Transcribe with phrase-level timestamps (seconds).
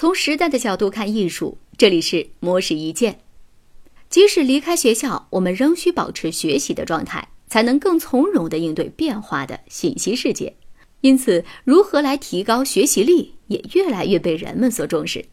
[0.00, 3.18] 从时代的角度看艺术，这里是模式一见。
[4.08, 10.54] 即使离开学校，我们仍需保持学习的状态，才能更从容地应对变化的信息世界。
[11.00, 15.24] 因此，如何来提高学习力，也越来越被人们所重视。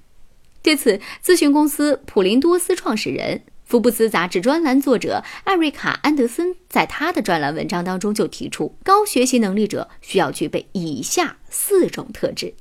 [0.64, 12.55] 对此，咨询公司普林多斯创始人、福布斯杂志专栏作者艾瑞卡·安德森在他的专栏文章当中就提出，高学习能力者需要具备以下四种特质。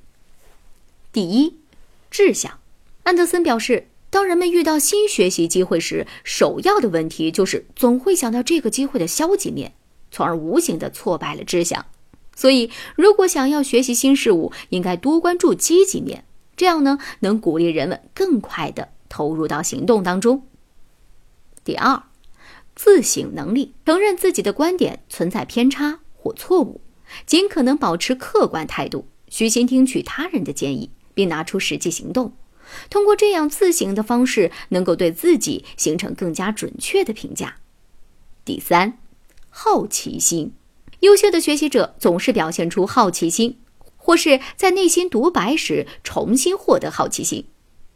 [1.10, 1.60] 第一，
[2.14, 2.60] 志向。
[3.02, 3.88] 安德森表示。
[4.10, 9.74] 当人们遇到新学习机会时，首要的问题就是总会想到这个机会的消极面，
[10.12, 11.86] 从而无形的挫败了志向。
[12.36, 16.24] 所以，如果想要学习新事物，应该多关注积极面，
[16.54, 20.46] 这样呢，能鼓励人们更快的投入到行动当中。
[21.64, 22.04] 第二，
[22.76, 26.80] 自省能力，承认自己的观点存在偏差或错误，
[27.26, 32.34] 尽可能保持客观态度，虚心听取他人的建议，并拿出实际行动。
[32.90, 37.56] 通过这样自省的方式，能够对自己形成更加准确的评价。
[38.44, 38.98] 第三，
[39.48, 40.52] 好奇心，
[41.00, 43.58] 优秀的学习者总是表现出好奇心，
[43.96, 47.46] 或是在内心独白时重新获得好奇心。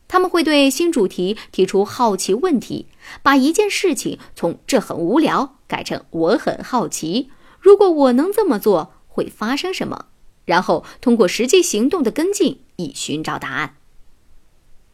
[0.07, 2.87] 他们会对新主题提出好奇问题，
[3.23, 7.31] 把一件事情从“这很无聊”改成“我很好奇”。
[7.61, 10.07] 如果我能这么做，会发生什么？
[10.47, 13.75] 然后通过实际行动的跟进，以寻找答案。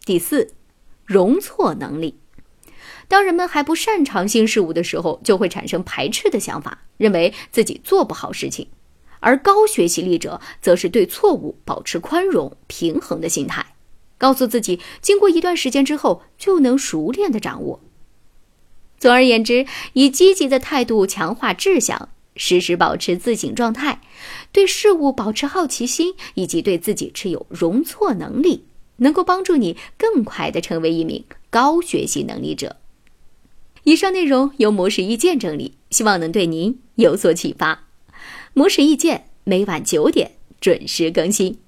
[0.06, 0.54] 第四，
[1.04, 2.18] 容错能力。
[3.08, 8.68] 当人们还不擅长新事物的时候，就会产生排斥的想法，认为自己做不好事情；
[9.20, 13.74] 而高学习力者则是对错误保持宽容、平衡的心态，
[14.16, 17.80] 告诉自己，经过一段时间之后就能熟练的掌握。
[18.98, 24.00] 总而言之，以积极的态度强化志向，时时保持自省状态，
[24.54, 28.64] 对事物保持好奇心，以及对自己持有容错能力。
[28.98, 32.76] 能够帮助你更快的成为一名高学习能力者。
[33.82, 37.88] 以上内容由模式意见整理，希望能对您有所启发。
[38.52, 41.58] 模式意见每晚九点准时更新。